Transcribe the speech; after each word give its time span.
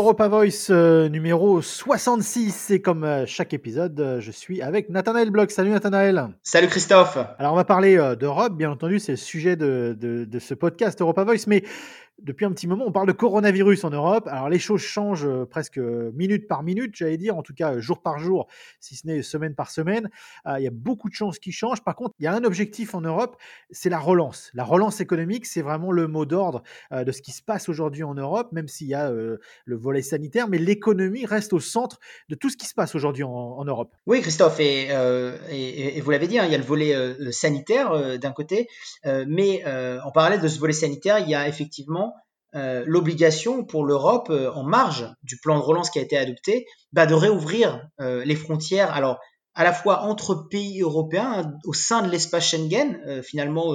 Europa 0.00 0.28
Voice 0.28 0.68
euh, 0.70 1.10
numéro 1.10 1.60
66 1.60 2.70
et 2.70 2.80
comme 2.80 3.04
euh, 3.04 3.26
chaque 3.26 3.52
épisode, 3.52 4.00
euh, 4.00 4.18
je 4.18 4.30
suis 4.30 4.62
avec 4.62 4.88
Nathanaël 4.88 5.30
Bloch. 5.30 5.50
Salut 5.50 5.68
Nathanaël. 5.68 6.28
Salut 6.42 6.68
Christophe. 6.68 7.18
Alors 7.38 7.52
on 7.52 7.56
va 7.56 7.66
parler 7.66 7.98
d'Europe, 8.18 8.54
bien 8.54 8.70
entendu, 8.70 8.98
c'est 8.98 9.12
le 9.12 9.16
sujet 9.16 9.56
de, 9.56 9.94
de, 10.00 10.24
de, 10.24 10.38
ce 10.38 10.54
podcast 10.54 11.02
Europa 11.02 11.24
Voice, 11.24 11.44
mais 11.48 11.64
depuis 12.22 12.44
un 12.44 12.52
petit 12.52 12.66
moment, 12.66 12.84
on 12.86 12.92
parle 12.92 13.06
de 13.06 13.12
coronavirus 13.12 13.84
en 13.84 13.90
Europe. 13.90 14.28
Alors 14.28 14.48
les 14.48 14.58
choses 14.58 14.80
changent 14.80 15.26
euh, 15.26 15.44
presque 15.46 15.78
minute 15.78 16.48
par 16.48 16.62
minute, 16.62 16.94
j'allais 16.94 17.16
dire, 17.16 17.36
en 17.36 17.42
tout 17.42 17.54
cas 17.54 17.78
jour 17.78 18.02
par 18.02 18.18
jour, 18.18 18.46
si 18.80 18.96
ce 18.96 19.06
n'est 19.06 19.22
semaine 19.22 19.54
par 19.54 19.70
semaine. 19.70 20.10
Euh, 20.46 20.58
il 20.58 20.64
y 20.64 20.66
a 20.66 20.72
beaucoup 20.72 21.08
de 21.08 21.14
choses 21.14 21.38
qui 21.38 21.52
changent. 21.52 21.82
Par 21.82 21.94
contre, 21.94 22.14
il 22.18 22.24
y 22.24 22.26
a 22.26 22.32
un 22.32 22.44
objectif 22.44 22.94
en 22.94 23.00
Europe, 23.00 23.36
c'est 23.70 23.90
la 23.90 23.98
relance. 23.98 24.50
La 24.54 24.64
relance 24.64 25.00
économique, 25.00 25.46
c'est 25.46 25.62
vraiment 25.62 25.92
le 25.92 26.08
mot 26.08 26.26
d'ordre 26.26 26.62
euh, 26.92 27.04
de 27.04 27.12
ce 27.12 27.22
qui 27.22 27.32
se 27.32 27.42
passe 27.42 27.68
aujourd'hui 27.68 28.02
en 28.02 28.14
Europe, 28.14 28.52
même 28.52 28.68
s'il 28.68 28.88
y 28.88 28.94
a 28.94 29.10
le 29.10 29.76
volet 29.76 30.02
sanitaire, 30.02 30.48
mais 30.48 30.58
l'économie 30.58 31.26
reste 31.26 31.52
au 31.52 31.60
centre 31.60 31.98
de 32.28 32.34
tout 32.34 32.50
ce 32.50 32.56
qui 32.56 32.66
se 32.66 32.74
passe 32.74 32.94
aujourd'hui 32.94 33.24
en, 33.24 33.64
Europe. 33.64 33.94
Oui, 34.06 34.20
Christophe, 34.20 34.58
et, 34.60 34.88
et, 35.50 36.00
vous 36.00 36.10
l'avez 36.10 36.26
dit, 36.26 36.38
hein, 36.38 36.44
il 36.46 36.52
y 36.52 36.54
a 36.54 36.58
le 36.58 36.64
volet 36.64 37.32
sanitaire 37.32 38.18
d'un 38.18 38.32
côté, 38.32 38.68
mais 39.04 39.64
en 39.64 40.10
parallèle 40.10 40.40
de 40.40 40.48
ce 40.48 40.58
volet 40.58 40.72
sanitaire, 40.72 41.18
il 41.18 41.28
y 41.28 41.34
a 41.34 41.48
effectivement 41.48 42.09
euh, 42.56 42.82
l'obligation 42.84 43.64
pour 43.64 43.84
l'Europe, 43.84 44.28
euh, 44.30 44.50
en 44.52 44.64
marge 44.64 45.08
du 45.22 45.38
plan 45.38 45.56
de 45.56 45.62
relance 45.62 45.88
qui 45.88 46.00
a 46.00 46.02
été 46.02 46.16
adopté, 46.16 46.66
bah, 46.92 47.06
de 47.06 47.14
réouvrir 47.14 47.88
euh, 48.00 48.24
les 48.24 48.34
frontières, 48.34 48.92
alors 48.92 49.20
à 49.54 49.62
la 49.62 49.72
fois 49.72 50.02
entre 50.02 50.48
pays 50.50 50.80
européens, 50.80 51.32
hein, 51.32 51.54
au 51.64 51.72
sein 51.72 52.02
de 52.02 52.10
l'espace 52.10 52.44
Schengen, 52.50 53.22
finalement 53.22 53.74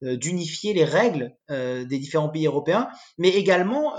d'unifier 0.00 0.72
les 0.72 0.84
règles 0.84 1.36
des 1.50 1.98
différents 1.98 2.30
pays 2.30 2.46
européens, 2.46 2.88
mais 3.18 3.28
également, 3.28 3.96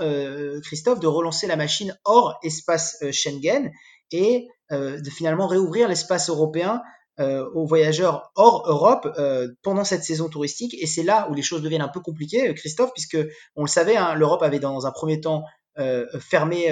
Christophe, 0.64 0.98
de 0.98 1.06
relancer 1.06 1.46
la 1.46 1.54
machine 1.54 1.96
hors 2.04 2.40
espace 2.42 2.98
Schengen 3.12 3.70
et 4.10 4.48
de 4.70 5.10
finalement 5.10 5.46
réouvrir 5.46 5.88
l'espace 5.88 6.28
européen 6.28 6.82
euh, 7.20 7.46
aux 7.52 7.66
voyageurs 7.66 8.32
hors 8.36 8.64
Europe 8.66 9.06
euh, 9.18 9.48
pendant 9.62 9.84
cette 9.84 10.02
saison 10.02 10.30
touristique. 10.30 10.74
Et 10.80 10.86
c'est 10.86 11.02
là 11.02 11.28
où 11.30 11.34
les 11.34 11.42
choses 11.42 11.60
deviennent 11.60 11.82
un 11.82 11.88
peu 11.88 12.00
compliquées, 12.00 12.48
euh, 12.48 12.54
Christophe, 12.54 12.90
puisque 12.94 13.18
on 13.54 13.64
le 13.64 13.68
savait, 13.68 13.96
hein, 13.96 14.14
l'Europe 14.14 14.42
avait 14.42 14.60
dans 14.60 14.86
un 14.86 14.90
premier 14.90 15.20
temps 15.20 15.44
fermé 16.20 16.70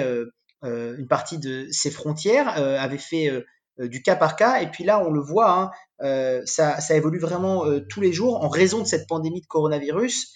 une 0.63 1.07
partie 1.07 1.39
de 1.39 1.67
ses 1.71 1.89
frontières, 1.89 2.49
avait 2.49 2.99
fait 2.99 3.31
du 3.79 4.03
cas 4.03 4.15
par 4.15 4.35
cas. 4.35 4.61
Et 4.61 4.67
puis 4.69 4.83
là, 4.83 5.03
on 5.03 5.09
le 5.09 5.19
voit, 5.19 5.71
hein, 5.99 6.41
ça, 6.45 6.79
ça, 6.79 6.95
évolue 6.95 7.17
vraiment 7.17 7.65
tous 7.89 7.99
les 7.99 8.13
jours 8.13 8.43
en 8.43 8.47
raison 8.47 8.79
de 8.79 8.85
cette 8.85 9.07
pandémie 9.07 9.41
de 9.41 9.47
coronavirus. 9.47 10.35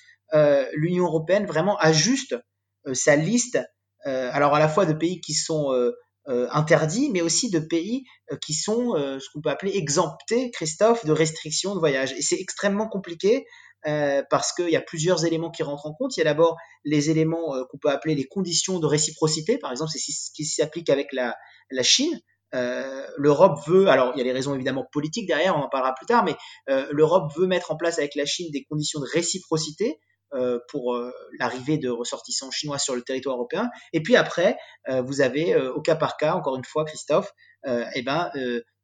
L'Union 0.74 1.06
européenne 1.06 1.46
vraiment 1.46 1.78
ajuste 1.78 2.36
sa 2.94 3.16
liste, 3.16 3.60
alors 4.04 4.56
à 4.56 4.60
la 4.60 4.68
fois 4.68 4.88
de 4.88 4.94
pays 4.94 5.22
qui 5.22 5.36
sont 5.36 5.72
euh, 5.72 5.92
interdits, 6.28 7.10
mais 7.12 7.22
aussi 7.22 7.50
de 7.50 7.60
pays 7.60 8.04
euh, 8.32 8.38
qui 8.46 8.54
sont 8.54 8.96
euh, 8.96 9.20
ce 9.20 9.30
qu'on 9.32 9.42
peut 9.42 9.50
appeler 9.50 9.76
exemptés, 9.76 10.52
Christophe, 10.52 11.06
de 11.06 11.12
restrictions 11.12 11.76
de 11.76 11.80
voyage. 11.80 12.14
Et 12.14 12.22
c'est 12.22 12.40
extrêmement 12.40 12.88
compliqué 12.88 13.46
parce 14.32 14.52
qu'il 14.52 14.70
y 14.72 14.76
a 14.76 14.82
plusieurs 14.82 15.26
éléments 15.26 15.52
qui 15.52 15.62
rentrent 15.62 15.86
en 15.86 15.94
compte. 15.94 16.18
Il 16.18 16.20
y 16.20 16.22
a 16.22 16.26
d'abord 16.26 16.58
les 16.86 17.12
éléments 17.12 17.54
qu'on 17.70 17.78
peut 17.78 17.92
appeler 17.92 18.16
les 18.16 18.24
conditions 18.24 18.80
de 18.80 18.88
réciprocité. 18.88 19.60
Par 19.60 19.70
exemple, 19.70 19.92
c'est 19.94 20.00
ce 20.00 20.32
qui 20.34 20.44
s'applique 20.44 20.90
avec 20.90 21.14
la, 21.14 21.36
la 21.70 21.84
Chine. 21.84 22.20
Euh, 22.56 23.06
L'Europe 23.18 23.60
veut, 23.68 23.88
alors 23.88 24.14
il 24.16 24.20
y 24.20 24.22
a 24.22 24.24
les 24.24 24.32
raisons 24.32 24.56
évidemment 24.56 24.86
politiques 24.92 25.28
derrière, 25.28 25.56
on 25.58 25.62
en 25.62 25.70
parlera 25.70 25.94
plus 25.94 26.06
tard, 26.06 26.24
mais 26.24 26.36
euh, 26.70 26.88
l'Europe 26.92 27.32
veut 27.36 27.48
mettre 27.48 27.72
en 27.72 27.78
place 27.78 27.98
avec 27.98 28.16
la 28.16 28.26
Chine 28.26 28.50
des 28.52 28.64
conditions 28.64 29.00
de 29.00 29.08
réciprocité 29.12 29.90
euh, 29.90 30.15
pour 30.70 30.96
euh, 30.96 31.12
l'arrivée 31.40 31.78
de 31.78 31.90
ressortissants 31.90 32.52
chinois 32.52 32.78
sur 32.78 32.96
le 32.96 33.02
territoire 33.02 33.36
européen. 33.36 33.70
Et 33.94 34.02
puis 34.02 34.16
après, 34.16 34.58
euh, 34.90 35.02
vous 35.02 35.22
avez 35.22 35.56
au 35.56 35.82
cas 35.82 35.96
par 35.96 36.18
cas, 36.18 36.36
encore 36.36 36.56
une 36.58 36.66
fois, 36.66 36.86
Christophe, 36.86 37.32
eh 37.68 38.02
ben, 38.04 38.32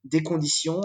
des 0.04 0.24
conditions 0.24 0.82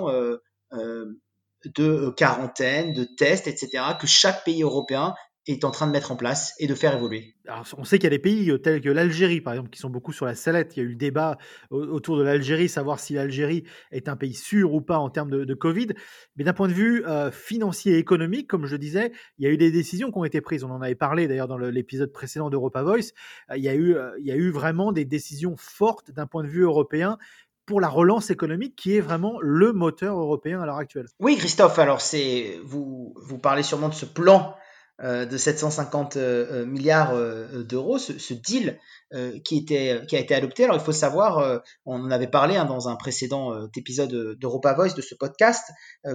de 0.72 2.10
quarantaine, 2.10 2.92
de 2.92 3.04
tests, 3.04 3.46
etc., 3.46 3.82
que 3.98 4.06
chaque 4.06 4.44
pays 4.44 4.62
européen 4.62 5.14
est 5.46 5.64
en 5.64 5.70
train 5.70 5.86
de 5.86 5.92
mettre 5.92 6.10
en 6.10 6.16
place 6.16 6.54
et 6.58 6.66
de 6.66 6.74
faire 6.74 6.94
évoluer. 6.94 7.36
on 7.76 7.84
sait 7.84 7.98
qu'il 7.98 8.04
y 8.04 8.06
a 8.08 8.10
des 8.10 8.18
pays 8.18 8.50
euh, 8.50 8.58
tels 8.58 8.80
que 8.80 8.88
l'Algérie, 8.88 9.40
par 9.40 9.52
exemple, 9.54 9.70
qui 9.70 9.78
sont 9.78 9.90
beaucoup 9.90 10.12
sur 10.12 10.26
la 10.26 10.34
sellette. 10.34 10.76
Il 10.76 10.80
y 10.80 10.82
a 10.82 10.84
eu 10.84 10.90
le 10.90 10.96
débat 10.96 11.38
autour 11.70 12.18
de 12.18 12.22
l'Algérie, 12.22 12.68
savoir 12.68 12.98
si 12.98 13.14
l'Algérie 13.14 13.64
est 13.92 14.08
un 14.08 14.16
pays 14.16 14.34
sûr 14.34 14.74
ou 14.74 14.80
pas 14.80 14.98
en 14.98 15.10
termes 15.10 15.30
de, 15.30 15.54
Covid. 15.54 15.88
Mais 16.36 16.44
d'un 16.44 16.52
point 16.52 16.68
de 16.68 16.72
vue 16.72 17.06
euh, 17.06 17.30
financier 17.30 17.94
et 17.94 17.98
économique, 17.98 18.46
comme 18.48 18.66
je 18.66 18.76
disais, 18.76 19.12
il 19.38 19.44
y 19.44 19.48
a 19.48 19.50
eu 19.50 19.56
des 19.56 19.70
décisions 19.70 20.10
qui 20.10 20.18
ont 20.18 20.24
été 20.24 20.40
prises. 20.40 20.64
On 20.64 20.70
en 20.70 20.82
avait 20.82 20.94
parlé 20.94 21.28
d'ailleurs 21.28 21.48
dans 21.48 21.56
l'épisode 21.56 22.12
précédent 22.12 22.50
d'Europa 22.50 22.82
Voice. 22.82 23.12
Euh, 23.50 23.56
il, 23.56 23.64
y 23.64 23.68
a 23.68 23.74
eu, 23.74 23.96
il 24.18 24.26
y 24.26 24.32
a 24.32 24.36
eu 24.36 24.50
vraiment 24.50 24.92
des 24.92 25.04
décisions 25.04 25.54
fortes 25.56 26.10
d'un 26.10 26.26
point 26.26 26.42
de 26.42 26.48
vue 26.48 26.62
européen 26.62 27.16
pour 27.64 27.80
la 27.80 27.88
relance 27.88 28.30
économique 28.30 28.76
qui 28.76 28.96
est 28.96 29.00
vraiment 29.00 29.38
le 29.40 29.72
moteur 29.72 30.18
européen 30.18 30.60
à 30.60 30.66
l'heure 30.66 30.76
actuelle. 30.76 31.06
Oui, 31.18 31.36
Christophe, 31.36 31.78
alors 31.78 32.00
c'est 32.00 32.60
vous, 32.64 33.14
vous 33.16 33.38
parlez 33.38 33.64
sûrement 33.64 33.88
de 33.88 33.94
ce 33.94 34.06
plan 34.06 34.54
euh, 34.54 34.65
de 35.02 35.36
750 35.36 36.16
euh, 36.16 36.20
euh, 36.62 36.66
milliards 36.66 37.14
d'euros, 37.64 37.98
ce, 37.98 38.34
deal 38.34 38.78
qui, 39.44 39.66
a 39.70 40.18
été 40.18 40.34
adopté. 40.34 40.64
Alors 40.64 40.76
il 40.76 40.82
faut 40.82 40.92
savoir, 40.92 41.62
on 41.84 42.00
en 42.00 42.10
avait 42.10 42.28
parlé 42.28 42.56
hein, 42.56 42.64
dans 42.64 42.88
un 42.88 42.96
précédent 42.96 43.68
épisode 43.76 44.36
d'Europa 44.38 44.74
Voice, 44.74 44.94
de 44.94 45.02
ce 45.02 45.14
podcast, 45.14 45.64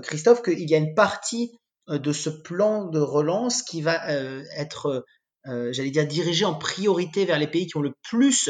Christophe, 0.03 0.41
qu'il 0.41 0.70
y 0.70 0.75
a 0.75 0.78
une 0.78 0.96
partie 0.96 1.52
de 1.88 2.12
ce 2.12 2.30
plan 2.30 2.86
de 2.86 3.00
relance 3.00 3.64
qui 3.64 3.81
va 3.81 4.00
être, 4.58 5.06
j'allais 5.46 5.91
dire, 5.91 6.08
dirigé 6.08 6.46
en 6.46 6.56
priorité 6.56 7.25
vers 7.25 7.40
les 7.40 7.47
pays 7.47 7.68
qui 7.68 7.78
ont 7.78 7.81
le 7.81 7.94
plus 8.03 8.50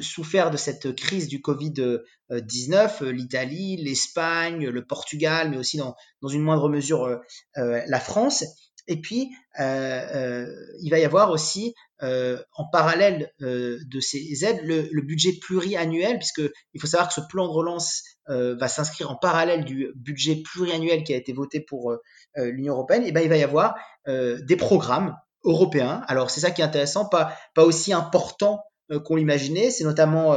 souffert 0.00 0.50
de 0.50 0.56
cette 0.56 0.94
crise 0.94 1.28
du 1.28 1.40
Covid-19, 1.40 3.04
l'Italie, 3.06 3.76
l'Espagne, 3.76 4.68
le 4.68 4.86
Portugal, 4.86 5.50
mais 5.50 5.58
aussi 5.58 5.78
dans 5.78 6.28
une 6.28 6.42
moindre 6.42 6.68
mesure 6.68 7.20
la 7.56 8.00
France. 8.00 8.44
Et 8.88 9.00
puis, 9.00 9.30
euh, 9.58 9.64
euh, 9.64 10.46
il 10.80 10.90
va 10.90 10.98
y 10.98 11.04
avoir 11.04 11.30
aussi, 11.30 11.74
euh, 12.02 12.38
en 12.54 12.68
parallèle 12.68 13.32
de 13.40 14.00
ces 14.00 14.44
aides, 14.44 14.60
le, 14.64 14.88
le, 14.92 15.02
budget 15.02 15.32
pluriannuel, 15.40 16.18
puisque 16.18 16.42
il 16.74 16.80
faut 16.80 16.86
savoir 16.86 17.08
que 17.08 17.14
ce 17.14 17.20
plan 17.28 17.46
de 17.46 17.52
relance 17.52 18.02
va 18.28 18.66
s'inscrire 18.66 19.10
en 19.10 19.16
parallèle 19.16 19.64
du 19.64 19.92
budget 19.94 20.42
pluriannuel 20.42 21.04
qui 21.04 21.14
a 21.14 21.16
été 21.16 21.32
voté 21.32 21.60
pour 21.60 21.96
l'Union 22.36 22.74
européenne. 22.74 23.04
Et 23.04 23.12
ben, 23.12 23.20
il 23.20 23.28
va 23.28 23.36
y 23.36 23.42
avoir 23.42 23.76
des 24.06 24.56
programmes 24.56 25.16
européens. 25.44 26.02
Alors, 26.08 26.30
c'est 26.30 26.40
ça 26.40 26.50
qui 26.50 26.60
est 26.60 26.64
intéressant, 26.64 27.08
pas, 27.08 27.36
pas 27.54 27.64
aussi 27.64 27.92
important 27.92 28.60
qu'on 29.04 29.14
l'imaginait. 29.14 29.70
C'est 29.70 29.84
notamment 29.84 30.34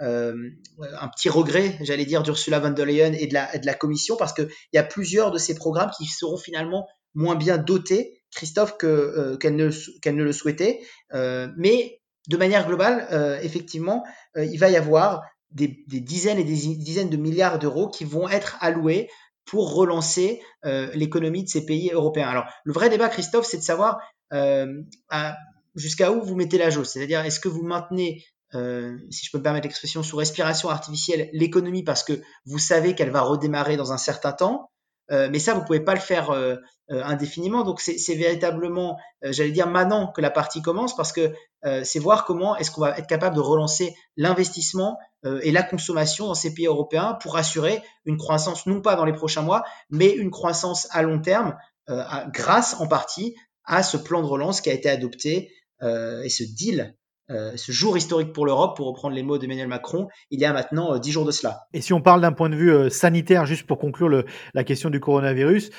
euh, 0.00 0.50
un 1.00 1.08
petit 1.08 1.28
regret, 1.28 1.76
j'allais 1.80 2.04
dire, 2.04 2.22
d'Ursula 2.22 2.60
von 2.60 2.70
der 2.70 2.86
Leyen 2.86 3.12
et 3.14 3.26
de 3.26 3.34
la, 3.34 3.58
de 3.58 3.66
la 3.66 3.74
Commission, 3.74 4.16
parce 4.16 4.32
qu'il 4.32 4.48
y 4.72 4.78
a 4.78 4.84
plusieurs 4.84 5.32
de 5.32 5.38
ces 5.38 5.56
programmes 5.56 5.90
qui 5.96 6.06
seront 6.06 6.36
finalement 6.36 6.86
moins 7.14 7.36
bien 7.36 7.58
dotée, 7.58 8.18
Christophe, 8.34 8.74
euh, 8.84 9.36
qu'elle 9.36 9.56
ne, 9.56 10.22
le 10.22 10.32
souhaitait. 10.32 10.80
Euh, 11.14 11.48
mais 11.56 12.00
de 12.28 12.36
manière 12.36 12.66
globale, 12.66 13.08
euh, 13.10 13.38
effectivement, 13.40 14.04
il 14.36 14.58
va 14.58 14.68
y 14.68 14.76
avoir 14.76 15.22
des, 15.50 15.84
dizaines 15.86 16.38
et 16.38 16.44
des 16.44 16.76
dizaines 16.76 17.08
de 17.08 17.16
milliards 17.16 17.58
d'euros 17.58 17.88
qui 17.88 18.04
vont 18.04 18.28
être 18.28 18.56
alloués 18.60 19.08
pour 19.46 19.74
relancer 19.74 20.42
l'économie 20.62 21.42
de 21.42 21.48
ces 21.48 21.64
pays 21.64 21.90
européens. 21.90 22.28
Alors, 22.28 22.44
le 22.64 22.72
vrai 22.74 22.90
débat, 22.90 23.08
Christophe, 23.08 23.46
c'est 23.46 23.56
de 23.56 23.62
savoir 23.62 23.98
jusqu'à 25.74 26.12
où 26.12 26.22
vous 26.22 26.34
mettez 26.36 26.58
la 26.58 26.68
jauge. 26.68 26.88
C'est-à-dire, 26.88 27.24
est-ce 27.24 27.40
que 27.40 27.48
vous 27.48 27.62
maintenez 27.62 28.24
si 28.52 29.24
je 29.24 29.30
peux 29.32 29.38
me 29.38 29.42
permettre 29.42 29.66
l'expression, 29.66 30.02
sous 30.02 30.16
respiration 30.16 30.68
artificielle, 30.68 31.30
l'économie 31.32 31.82
parce 31.82 32.04
que 32.04 32.20
vous 32.44 32.58
savez 32.58 32.94
qu'elle 32.94 33.10
va 33.10 33.22
redémarrer 33.22 33.78
dans 33.78 33.92
un 33.92 33.98
certain 33.98 34.32
temps, 34.32 34.70
euh, 35.10 35.28
mais 35.30 35.38
ça, 35.38 35.54
vous 35.54 35.64
pouvez 35.64 35.80
pas 35.80 35.94
le 35.94 36.00
faire 36.00 36.30
euh, 36.30 36.56
euh, 36.90 37.02
indéfiniment. 37.04 37.64
Donc, 37.64 37.80
c'est 37.80 38.14
véritablement, 38.14 38.98
j'allais 39.22 39.50
dire, 39.50 39.66
maintenant 39.66 40.12
que 40.12 40.20
la 40.20 40.30
partie 40.30 40.62
commence, 40.62 40.96
parce 40.96 41.12
que 41.12 41.32
c'est 41.82 41.98
voir 41.98 42.24
comment 42.24 42.56
est-ce 42.56 42.70
qu'on 42.70 42.82
va 42.82 42.96
être 42.96 43.08
capable 43.08 43.34
de 43.34 43.40
relancer 43.40 43.94
l'investissement 44.16 44.96
et 45.42 45.50
la 45.50 45.64
consommation 45.64 46.28
dans 46.28 46.34
ces 46.34 46.54
pays 46.54 46.66
européens 46.66 47.18
pour 47.20 47.36
assurer 47.36 47.82
une 48.04 48.16
croissance, 48.16 48.66
non 48.66 48.80
pas 48.80 48.94
dans 48.94 49.04
les 49.04 49.12
prochains 49.12 49.42
mois, 49.42 49.64
mais 49.90 50.08
une 50.08 50.30
croissance 50.30 50.86
à 50.92 51.02
long 51.02 51.20
terme, 51.20 51.56
grâce 52.32 52.80
en 52.80 52.86
partie 52.86 53.34
à 53.64 53.82
ce 53.82 53.96
plan 53.96 54.22
de 54.22 54.26
relance 54.26 54.60
qui 54.60 54.70
a 54.70 54.72
été 54.72 54.88
adopté 54.88 55.52
et 55.82 56.28
ce 56.28 56.44
deal 56.44 56.94
euh, 57.30 57.52
ce 57.56 57.72
jour 57.72 57.96
historique 57.96 58.32
pour 58.32 58.46
l'Europe, 58.46 58.76
pour 58.76 58.86
reprendre 58.86 59.14
les 59.14 59.22
mots 59.22 59.38
d'Emmanuel 59.38 59.68
Macron, 59.68 60.08
il 60.30 60.40
y 60.40 60.44
a 60.44 60.52
maintenant 60.52 60.94
euh, 60.94 60.98
dix 60.98 61.12
jours 61.12 61.26
de 61.26 61.30
cela. 61.30 61.66
Et 61.74 61.80
si 61.80 61.92
on 61.92 62.00
parle 62.00 62.20
d'un 62.20 62.32
point 62.32 62.48
de 62.48 62.56
vue 62.56 62.72
euh, 62.72 62.88
sanitaire, 62.88 63.44
juste 63.44 63.66
pour 63.66 63.78
conclure 63.78 64.24
la 64.54 64.64
question 64.64 64.90
du 64.90 65.00
coronavirus, 65.00 65.70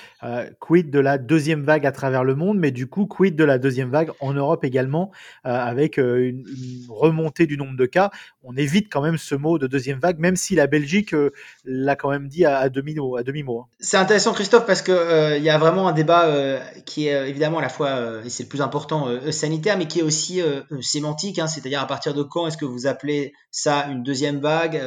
quid 0.59 0.91
de 0.91 0.99
la 0.99 1.17
deuxième 1.17 1.63
vague 1.63 1.85
à 1.85 1.91
travers 1.91 2.23
le 2.23 2.35
monde, 2.35 2.59
mais 2.59 2.71
du 2.71 2.87
coup, 2.87 3.05
quid 3.05 3.35
de 3.35 3.43
la 3.43 3.57
deuxième 3.57 3.89
vague 3.89 4.11
en 4.19 4.33
Europe 4.33 4.63
également, 4.63 5.11
avec 5.43 5.97
une, 5.97 6.43
remontée 6.89 7.47
du 7.47 7.57
nombre 7.57 7.75
de 7.75 7.85
cas? 7.85 8.11
On 8.43 8.55
évite 8.55 8.91
quand 8.91 9.01
même 9.01 9.17
ce 9.17 9.35
mot 9.35 9.57
de 9.57 9.67
deuxième 9.67 9.99
vague, 9.99 10.19
même 10.19 10.35
si 10.35 10.55
la 10.55 10.67
Belgique 10.67 11.13
euh, 11.13 11.31
l'a 11.65 11.95
quand 11.95 12.09
même 12.09 12.27
dit 12.27 12.45
à, 12.45 12.69
demi-mot. 12.69 13.15
Hein. 13.15 13.65
C'est 13.79 13.97
intéressant, 13.97 14.33
Christophe, 14.33 14.65
parce 14.65 14.81
qu'il 14.81 14.93
euh, 14.93 15.37
y 15.37 15.49
a 15.49 15.57
vraiment 15.57 15.87
un 15.87 15.91
débat 15.91 16.25
euh, 16.27 16.59
qui 16.85 17.07
est 17.07 17.29
évidemment 17.29 17.59
à 17.59 17.61
la 17.61 17.69
fois, 17.69 18.23
et 18.23 18.29
c'est 18.29 18.43
le 18.43 18.49
plus 18.49 18.61
important, 18.61 19.07
sanitaire, 19.31 19.77
mais 19.77 19.87
qui 19.87 19.99
est 19.99 20.03
aussi 20.03 20.41
sémantique, 20.81 21.39
hein. 21.39 21.47
c'est-à-dire 21.47 21.81
à 21.81 21.87
partir 21.87 22.13
de 22.13 22.23
quand 22.23 22.47
est-ce 22.47 22.57
que 22.57 22.65
vous 22.65 22.87
appelez 22.87 23.33
ça 23.51 23.87
une 23.87 24.03
deuxième 24.03 24.39
vague, 24.39 24.81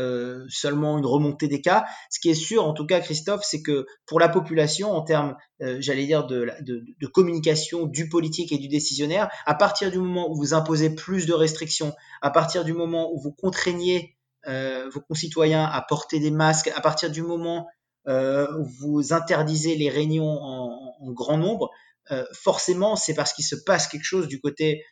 seulement 0.49 0.99
une 0.99 1.07
remontée 1.07 1.49
des 1.49 1.61
cas? 1.61 1.85
Ce 2.11 2.21
qui 2.21 2.31
est 2.31 2.35
sûr, 2.35 2.67
en 2.67 2.73
tout 2.73 2.87
cas, 2.87 3.01
Christophe, 3.01 3.43
c'est 3.45 3.63
que 3.63 3.87
pour 4.07 4.21
la 4.21 4.29
population, 4.29 4.93
en 4.93 5.03
termes, 5.03 5.37
j'allais 5.79 6.07
dire, 6.07 6.27
de 6.27 7.07
communication 7.13 7.87
du 7.87 8.09
politique 8.09 8.53
et 8.53 8.59
du 8.59 8.69
décisionnaire, 8.69 9.29
à 9.47 9.55
partir 9.55 9.91
du 9.91 9.99
moment 9.99 10.31
où 10.31 10.37
vous 10.37 10.55
imposez 10.55 10.95
plus 10.95 11.27
de 11.27 11.33
restrictions, 11.33 11.93
à 12.21 12.31
partir 12.31 12.65
du 12.65 12.73
moment 12.73 13.13
où 13.13 13.21
vous 13.21 13.33
contraignez 13.43 14.17
euh, 14.47 14.89
vos 14.93 15.01
concitoyens 15.01 15.65
à 15.65 15.83
porter 15.83 16.19
des 16.19 16.31
masques, 16.31 16.71
à 16.75 16.81
partir 16.81 17.11
du 17.11 17.23
moment 17.23 17.69
euh, 18.09 18.47
où 18.59 18.65
vous 18.65 19.13
interdisez 19.13 19.77
les 19.77 19.91
réunions 19.91 20.39
en, 20.41 21.13
grand 21.13 21.37
nombre, 21.37 21.71
euh, 22.11 22.25
forcément, 22.33 22.97
c'est 22.97 23.15
parce 23.15 23.33
qu'il 23.33 23.45
se 23.45 23.57
passe 23.57 23.87
quelque 23.87 24.05
chose 24.05 24.29
du 24.29 24.41
côté 24.41 24.85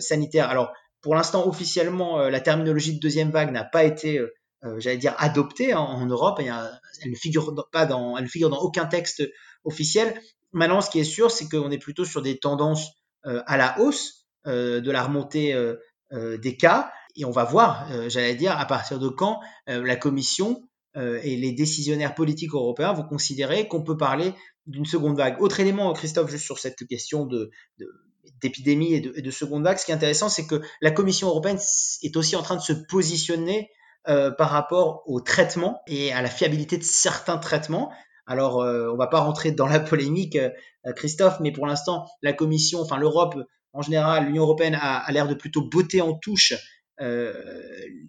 sanitaire. 0.00 0.50
Alors, 0.50 0.70
pour 1.00 1.14
l'instant, 1.14 1.48
officiellement, 1.48 2.18
la 2.28 2.40
terminologie 2.40 2.94
de 2.94 3.00
deuxième 3.00 3.30
vague 3.30 3.50
n'a 3.50 3.64
pas 3.64 3.84
été, 3.84 4.20
j'allais 4.76 4.98
dire, 4.98 5.14
adoptée 5.16 5.72
en, 5.72 6.04
Europe. 6.04 6.38
elle 6.40 7.10
ne 7.10 7.16
figure 7.16 7.54
pas 7.72 7.86
dans, 7.86 8.18
elle 8.18 8.24
ne 8.24 8.28
figure 8.28 8.50
dans 8.50 8.60
aucun 8.60 8.84
texte 8.84 9.22
officiel. 9.64 10.20
Maintenant, 10.52 10.82
ce 10.82 10.90
qui 10.90 11.00
est 11.00 11.04
sûr, 11.04 11.30
c'est 11.30 11.48
qu'on 11.48 11.70
est 11.70 11.78
plutôt 11.78 12.04
sur 12.04 12.20
des 12.20 12.38
tendances 12.38 12.90
à 13.24 13.56
la 13.56 13.80
hausse 13.80 14.26
de 14.44 14.90
la 14.90 15.02
remontée 15.02 15.56
des 16.12 16.56
cas 16.58 16.92
et 17.16 17.24
on 17.24 17.30
va 17.30 17.44
voir, 17.44 17.88
euh, 17.90 18.08
j'allais 18.08 18.34
dire, 18.34 18.58
à 18.58 18.66
partir 18.66 18.98
de 18.98 19.08
quand 19.08 19.40
euh, 19.68 19.84
la 19.84 19.96
Commission 19.96 20.62
euh, 20.96 21.20
et 21.22 21.36
les 21.36 21.52
décisionnaires 21.52 22.14
politiques 22.14 22.52
européens 22.52 22.92
vont 22.92 23.04
considérer 23.04 23.68
qu'on 23.68 23.82
peut 23.82 23.96
parler 23.96 24.34
d'une 24.66 24.84
seconde 24.84 25.16
vague. 25.16 25.40
Autre 25.40 25.60
élément, 25.60 25.92
Christophe, 25.92 26.30
juste 26.30 26.44
sur 26.44 26.58
cette 26.58 26.86
question 26.86 27.28
d'épidémie 28.40 28.94
et 28.94 29.00
de, 29.00 29.20
de, 29.20 29.30
seconde 29.30 29.64
vague, 29.64 29.78
ce 29.78 29.84
qui 29.84 29.90
est 29.90 29.94
intéressant, 29.94 30.28
c'est 30.28 30.46
que 30.46 30.60
la 30.80 30.90
Commission 30.90 31.28
européenne 31.28 31.58
est 32.02 32.16
aussi 32.16 32.36
en 32.36 32.42
train 32.42 32.56
de 32.56 32.62
se 32.62 32.72
positionner 32.72 33.70
par 34.04 34.50
rapport 34.50 35.04
au 35.06 35.20
traitement 35.20 35.80
et 35.86 36.12
à 36.12 36.22
la 36.22 36.28
fiabilité 36.28 36.76
de 36.76 36.82
certains 36.82 37.38
traitements. 37.38 37.92
Alors, 38.26 38.56
on 38.56 38.96
va 38.96 39.06
pas 39.06 39.20
rentrer 39.20 39.52
dans 39.52 39.68
la 39.68 39.78
polémique, 39.78 40.36
Christophe, 40.96 41.38
mais 41.38 41.52
pour 41.52 41.66
l'instant, 41.66 42.06
la 42.20 42.32
Commission, 42.32 42.80
enfin 42.80 42.96
l'Europe 42.96 43.36
en 43.72 43.82
général, 43.82 44.26
l'Union 44.26 44.42
européenne 44.42 44.74
a, 44.74 44.98
a 44.98 45.12
l'air 45.12 45.28
de 45.28 45.34
plutôt 45.34 45.62
botter 45.62 46.00
en 46.00 46.14
touche 46.14 46.54
euh, 47.00 47.32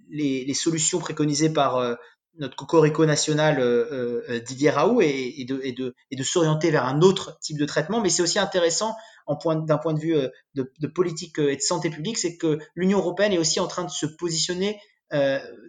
les, 0.09 0.53
solutions 0.53 0.99
préconisées 0.99 1.51
par 1.51 1.77
euh, 1.77 1.95
notre 2.37 2.55
cocorico 2.55 3.05
national 3.05 3.59
euh, 3.59 4.39
Didier 4.41 4.69
Raoult 4.69 5.01
et, 5.01 5.45
de, 5.47 6.23
s'orienter 6.23 6.69
vers 6.69 6.85
un 6.85 7.01
autre 7.01 7.39
type 7.39 7.57
de 7.57 7.65
traitement. 7.65 8.01
Mais 8.01 8.09
c'est 8.09 8.21
aussi 8.21 8.39
intéressant 8.39 8.95
d'un 9.27 9.35
point, 9.77 9.93
de 9.93 9.99
vue 9.99 10.15
de, 10.55 10.87
politique 10.87 11.39
et 11.39 11.55
de 11.55 11.61
santé 11.61 11.89
publique, 11.89 12.17
c'est 12.17 12.37
que 12.37 12.59
l'Union 12.75 12.99
européenne 12.99 13.31
est 13.31 13.37
aussi 13.37 13.59
en 13.59 13.67
train 13.67 13.85
de 13.85 13.89
se 13.89 14.05
positionner 14.05 14.79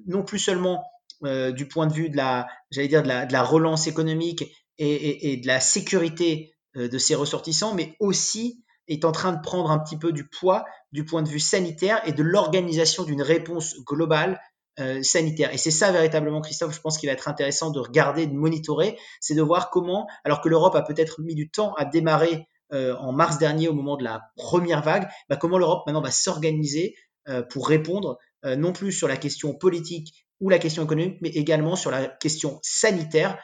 non 0.07 0.25
plus 0.25 0.39
seulement 0.41 0.83
du 1.23 1.69
point 1.69 1.87
de 1.87 1.93
vue 1.93 2.11
de 2.11 2.17
la, 2.17 2.49
j'allais 2.71 2.89
dire 2.89 3.03
de 3.05 3.09
la, 3.09 3.43
relance 3.43 3.87
économique 3.87 4.45
et, 4.79 5.37
de 5.37 5.47
la 5.47 5.61
sécurité 5.61 6.53
de 6.75 6.99
ses 6.99 7.15
ressortissants, 7.15 7.75
mais 7.75 7.95
aussi 8.01 8.64
est 8.89 9.05
en 9.05 9.13
train 9.13 9.33
de 9.33 9.41
prendre 9.41 9.71
un 9.71 9.79
petit 9.79 9.97
peu 9.97 10.13
du 10.13 10.29
poids 10.29 10.65
du 10.93 11.05
point 11.05 11.23
de 11.23 11.29
vue 11.29 11.41
sanitaire 11.41 12.01
et 12.07 12.13
de 12.13 12.23
l'organisation 12.23 13.05
d'une 13.05 13.23
réponse 13.23 13.77
globale 13.85 14.41
euh, 14.81 15.03
sanitaire. 15.03 15.55
Et 15.55 15.57
c'est 15.57 15.71
ça 15.71 15.93
véritablement, 15.93 16.41
Christophe, 16.41 16.75
je 16.75 16.81
pense 16.81 16.99
qu'il 16.99 17.09
va 17.09 17.13
être 17.13 17.29
intéressant 17.29 17.71
de 17.71 17.79
regarder, 17.79 18.27
de 18.27 18.35
monitorer, 18.35 18.99
c'est 19.21 19.35
de 19.35 19.43
voir 19.43 19.71
comment, 19.71 20.09
alors 20.25 20.41
que 20.41 20.49
l'Europe 20.49 20.75
a 20.75 20.83
peut-être 20.83 21.21
mis 21.23 21.37
du 21.37 21.49
temps 21.49 21.75
à 21.75 21.85
démarrer 21.85 22.49
euh, 22.73 22.97
en 22.97 23.13
mars 23.13 23.39
dernier 23.39 23.69
au 23.69 23.73
moment 23.73 23.97
de 23.97 24.03
la 24.03 24.23
première 24.37 24.83
vague, 24.83 25.09
bah, 25.29 25.37
comment 25.37 25.59
l'Europe 25.59 25.85
maintenant 25.87 26.03
va 26.03 26.11
s'organiser 26.11 26.97
euh, 27.29 27.43
pour 27.43 27.69
répondre 27.69 28.19
non 28.59 28.75
plus 28.75 28.93
sur 28.93 29.09
la 29.09 29.17
question 29.17 29.55
politique 29.55 30.27
ou 30.39 30.51
la 30.51 30.59
question 30.59 30.85
économique, 30.85 31.17
mais 31.23 31.31
également 31.31 31.77
sur 31.77 31.91
la 31.91 32.09
question 32.09 32.59
sanitaire 32.63 33.39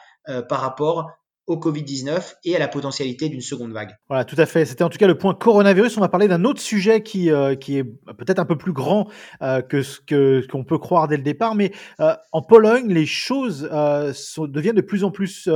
par 0.47 0.61
rapport 0.61 1.09
au 1.51 1.57
Covid-19 1.57 2.35
et 2.45 2.55
à 2.55 2.59
la 2.59 2.67
potentialité 2.67 3.27
d'une 3.27 3.41
seconde 3.41 3.73
vague. 3.73 3.95
Voilà, 4.07 4.23
tout 4.23 4.35
à 4.37 4.45
fait. 4.45 4.65
C'était 4.65 4.83
en 4.83 4.89
tout 4.89 4.97
cas 4.97 5.07
le 5.07 5.17
point 5.17 5.33
coronavirus. 5.33 5.97
On 5.97 6.01
va 6.01 6.07
parler 6.07 6.29
d'un 6.29 6.45
autre 6.45 6.61
sujet 6.61 7.03
qui, 7.03 7.29
euh, 7.29 7.55
qui 7.55 7.77
est 7.77 7.83
peut-être 7.83 8.39
un 8.39 8.45
peu 8.45 8.57
plus 8.57 8.71
grand 8.71 9.09
euh, 9.41 9.61
que 9.61 9.83
ce 9.83 10.47
qu'on 10.47 10.63
peut 10.63 10.77
croire 10.77 11.09
dès 11.09 11.17
le 11.17 11.23
départ, 11.23 11.55
mais 11.55 11.71
euh, 11.99 12.13
en 12.31 12.41
Pologne, 12.41 12.87
les 12.87 13.05
choses 13.05 13.69
sont, 14.13 14.47
deviennent 14.47 14.75
de 14.75 14.81
plus 14.81 15.03
en 15.03 15.11
plus 15.11 15.49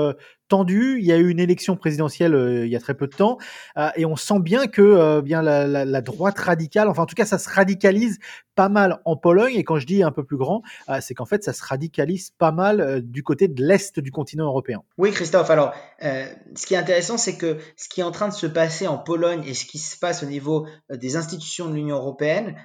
tendu. 0.48 1.00
Il 1.00 1.06
y 1.06 1.12
a 1.12 1.18
eu 1.18 1.30
une 1.30 1.40
élection 1.40 1.76
présidentielle 1.76 2.36
euh, 2.36 2.66
il 2.66 2.72
y 2.72 2.76
a 2.76 2.80
très 2.80 2.94
peu 2.94 3.08
de 3.08 3.16
temps, 3.16 3.38
euh, 3.78 3.90
et 3.96 4.06
on 4.06 4.16
sent 4.16 4.40
bien 4.40 4.68
que 4.68 4.82
euh, 4.82 5.22
bien 5.22 5.42
la, 5.42 6.02
droite 6.02 6.38
radicale, 6.38 6.88
enfin 6.88 7.04
en 7.04 7.06
tout 7.06 7.16
cas 7.16 7.26
ça 7.26 7.40
se 7.40 7.50
radicalise 7.50 8.20
pas 8.54 8.70
mal 8.70 9.00
en 9.06 9.16
Pologne. 9.16 9.56
Et 9.56 9.64
quand 9.64 9.80
je 9.80 9.88
dis 9.88 10.04
un 10.04 10.12
peu 10.12 10.24
plus 10.24 10.38
grand, 10.38 10.62
c'est 11.02 11.14
qu'en 11.14 11.26
fait 11.26 11.44
ça 11.44 11.52
se 11.52 11.64
radicalise 11.64 12.32
pas 12.38 12.52
mal 12.52 13.02
du 13.02 13.24
côté 13.24 13.48
de 13.48 13.66
l'est 13.66 14.00
du 14.00 14.12
continent 14.12 14.46
européen. 14.46 14.84
Oui, 14.98 15.12
Christophe. 15.12 15.50
Alors, 15.50 15.74
ce 16.00 16.66
qui 16.66 16.76
est 16.76 16.78
intéressant, 16.78 17.18
c'est 17.18 17.38
que 17.38 17.58
ce 17.76 17.90
qui 17.90 18.02
est 18.02 18.04
en 18.04 18.12
train 18.12 18.28
de 18.28 18.34
se 18.34 18.46
passer 18.46 18.88
en 18.88 18.98
Pologne 18.98 19.44
et 19.46 19.54
ce 19.54 19.66
qui 19.66 19.80
se 19.80 19.98
passe 19.98 20.24
au 20.24 20.28
niveau 20.28 20.68
des 20.90 21.16
institutions 21.16 21.70
de 21.70 21.76
l'Union 21.76 21.98
européenne, 21.98 22.56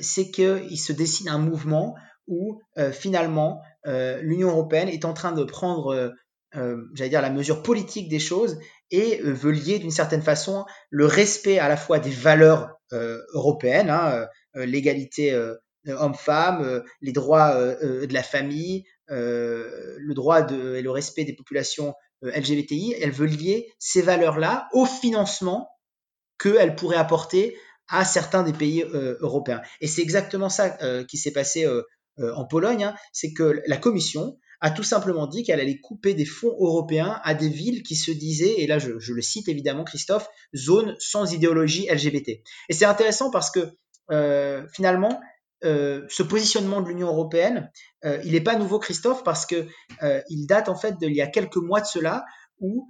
c'est 0.00 0.30
qu'il 0.30 0.78
se 0.78 0.92
dessine 0.92 1.28
un 1.28 1.38
mouvement 1.38 1.96
où 2.26 2.60
finalement 2.92 3.60
l'Union 3.84 4.48
européenne 4.48 4.88
est 4.88 5.04
en 5.04 5.12
train 5.12 5.32
de 5.32 5.44
prendre 5.44 6.14
euh, 6.56 6.84
j'allais 6.94 7.10
dire, 7.10 7.22
la 7.22 7.30
mesure 7.30 7.62
politique 7.62 8.08
des 8.08 8.18
choses 8.18 8.58
et 8.90 9.20
euh, 9.20 9.32
veut 9.32 9.52
lier 9.52 9.78
d'une 9.78 9.92
certaine 9.92 10.22
façon 10.22 10.64
le 10.90 11.06
respect 11.06 11.60
à 11.60 11.68
la 11.68 11.76
fois 11.76 12.00
des 12.00 12.10
valeurs 12.10 12.80
euh, 12.92 13.20
européennes, 13.34 13.90
hein, 13.90 14.26
l'égalité 14.54 15.38
homme-femme, 15.86 16.82
les 17.00 17.12
droits 17.12 17.54
de 17.54 18.12
la 18.12 18.22
famille, 18.24 18.84
le 19.08 20.12
droit 20.12 20.42
de, 20.42 20.74
et 20.74 20.82
le 20.82 20.90
respect 20.90 21.24
des 21.24 21.34
populations 21.34 21.94
LGBTI. 22.22 22.96
Elle 23.00 23.12
veut 23.12 23.26
lier 23.26 23.72
ces 23.78 24.02
valeurs-là 24.02 24.68
au 24.72 24.86
financement 24.86 25.70
qu'elle 26.40 26.74
pourrait 26.74 26.96
apporter 26.96 27.56
à 27.86 28.04
certains 28.04 28.42
des 28.42 28.52
pays 28.52 28.84
européens. 29.20 29.62
Et 29.80 29.86
c'est 29.86 30.02
exactement 30.02 30.48
ça 30.48 30.76
qui 31.04 31.16
s'est 31.16 31.32
passé 31.32 31.64
en 32.18 32.44
Pologne, 32.44 32.82
hein. 32.82 32.94
c'est 33.12 33.32
que 33.32 33.62
la 33.68 33.76
Commission 33.76 34.36
a 34.60 34.70
tout 34.70 34.82
simplement 34.82 35.26
dit 35.26 35.42
qu'elle 35.42 35.60
allait 35.60 35.80
couper 35.80 36.14
des 36.14 36.24
fonds 36.24 36.54
européens 36.60 37.20
à 37.24 37.34
des 37.34 37.48
villes 37.48 37.82
qui 37.82 37.96
se 37.96 38.10
disaient, 38.10 38.56
et 38.58 38.66
là 38.66 38.78
je, 38.78 38.90
le 38.90 39.22
cite 39.22 39.48
évidemment 39.48 39.84
Christophe, 39.84 40.28
zone 40.54 40.94
sans 40.98 41.32
idéologie 41.32 41.88
LGBT. 41.90 42.28
Et 42.68 42.72
c'est 42.72 42.84
intéressant 42.84 43.30
parce 43.30 43.50
que 43.50 43.72
euh, 44.10 44.66
finalement, 44.74 45.20
euh, 45.64 46.04
ce 46.08 46.22
positionnement 46.22 46.80
de 46.80 46.88
l'Union 46.88 47.08
européenne, 47.08 47.70
euh, 48.04 48.20
il 48.24 48.32
n'est 48.32 48.40
pas 48.40 48.56
nouveau 48.56 48.78
Christophe 48.78 49.24
parce 49.24 49.46
que 49.46 49.66
il 50.28 50.46
date 50.46 50.68
en 50.68 50.76
fait 50.76 50.98
d'il 50.98 51.14
y 51.14 51.22
a 51.22 51.26
quelques 51.26 51.56
mois 51.56 51.80
de 51.80 51.86
cela 51.86 52.24
où 52.60 52.86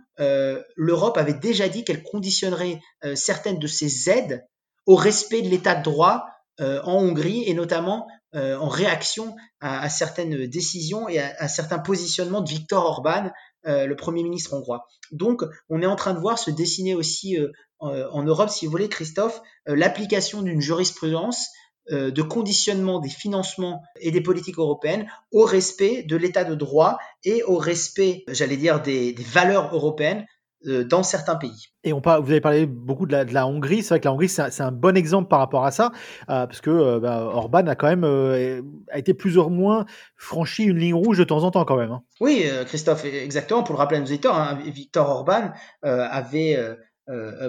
l'Europe 0.76 1.16
avait 1.16 1.34
déjà 1.34 1.68
dit 1.68 1.84
qu'elle 1.84 2.02
conditionnerait 2.02 2.80
certaines 3.14 3.58
de 3.58 3.66
ses 3.68 4.10
aides 4.10 4.44
au 4.84 4.96
respect 4.96 5.42
de 5.42 5.48
l'état 5.48 5.76
de 5.76 5.82
droit 5.84 6.26
en 6.58 6.96
Hongrie 6.96 7.44
et 7.46 7.54
notamment 7.54 8.08
euh, 8.36 8.56
en 8.56 8.68
réaction 8.68 9.34
à, 9.60 9.88
certaines 9.88 10.46
décisions 10.46 11.08
et 11.08 11.18
à, 11.18 11.48
certains 11.48 11.80
positionnements 11.80 12.40
de 12.42 12.48
Viktor 12.48 12.84
Orban, 12.84 13.30
euh, 13.66 13.86
le 13.86 13.96
Premier 13.96 14.22
ministre 14.22 14.54
hongrois. 14.54 14.86
Donc, 15.10 15.42
on 15.68 15.82
est 15.82 15.86
en 15.86 15.96
train 15.96 16.14
de 16.14 16.20
voir 16.20 16.38
se 16.38 16.50
dessiner 16.50 16.94
aussi 16.94 17.36
euh, 17.36 17.50
en 17.80 18.22
Europe, 18.22 18.50
si 18.50 18.66
vous 18.66 18.70
voulez, 18.70 18.88
Christophe, 18.88 19.40
l'application 19.66 20.42
d'une 20.42 20.60
jurisprudence 20.60 21.48
de 21.90 22.22
conditionnement 22.22 23.00
des 23.00 23.08
financements 23.08 23.82
et 24.00 24.12
des 24.12 24.20
politiques 24.20 24.58
européennes 24.58 25.10
au 25.32 25.44
respect 25.44 26.04
de 26.04 26.14
l'état 26.14 26.44
de 26.44 26.54
droit 26.54 26.98
et 27.24 27.42
au 27.42 27.56
respect, 27.56 28.22
j'allais 28.28 28.58
dire, 28.58 28.80
des 28.80 29.12
valeurs 29.18 29.74
européennes 29.74 30.20
euh, 30.20 30.39
dans 30.64 31.02
certains 31.02 31.36
pays. 31.36 31.68
Et 31.84 31.92
on 31.92 32.00
parle, 32.00 32.22
vous 32.22 32.30
avez 32.30 32.40
parlé 32.40 32.66
beaucoup 32.66 33.06
de 33.06 33.12
la, 33.12 33.24
de 33.24 33.32
la 33.32 33.46
Hongrie. 33.46 33.82
C'est 33.82 33.94
vrai 33.94 34.00
que 34.00 34.04
la 34.04 34.12
Hongrie, 34.12 34.28
c'est 34.28 34.60
un, 34.60 34.72
bon 34.72 34.96
exemple 34.96 35.28
par 35.28 35.38
rapport 35.38 35.64
à 35.64 35.70
ça, 35.70 35.92
euh, 36.28 36.46
parce 36.46 36.60
que 36.60 36.70
euh, 36.70 37.00
bah, 37.00 37.22
Orban 37.22 37.66
a 37.66 37.74
quand 37.74 37.88
même 37.88 38.04
a 38.90 38.98
été 38.98 39.14
plus 39.14 39.38
ou 39.38 39.48
moins 39.48 39.86
franchi 40.16 40.64
une 40.64 40.78
ligne 40.78 40.94
rouge 40.94 41.18
de 41.18 41.24
temps 41.24 41.44
en 41.44 41.50
temps 41.50 41.64
quand 41.64 41.76
même. 41.76 41.92
Hein. 41.92 42.02
Oui, 42.20 42.44
Christophe, 42.66 43.04
exactement. 43.04 43.62
Pour 43.62 43.74
le 43.74 43.78
rappeler 43.78 43.98
à 43.98 44.00
nos 44.00 44.06
auditeurs, 44.06 44.36
hein, 44.36 44.58
Victor 44.66 45.08
Orban 45.08 45.50
avait 45.82 46.58